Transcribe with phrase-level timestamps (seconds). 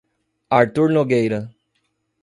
[0.49, 1.53] Artur Nogueira